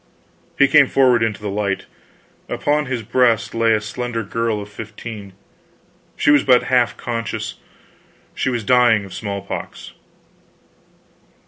[0.57, 1.85] He came forward into the light;
[2.49, 5.33] upon his breast lay a slender girl of fifteen.
[6.15, 7.57] She was but half conscious;
[8.33, 9.91] she was dying of smallpox.